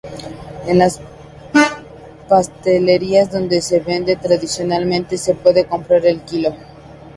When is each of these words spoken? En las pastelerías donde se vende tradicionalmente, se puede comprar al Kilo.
En 0.65 0.79
las 0.79 0.99
pastelerías 2.27 3.31
donde 3.31 3.61
se 3.61 3.81
vende 3.81 4.15
tradicionalmente, 4.15 5.15
se 5.15 5.35
puede 5.35 5.67
comprar 5.67 6.01
al 6.07 6.25
Kilo. 6.25 6.55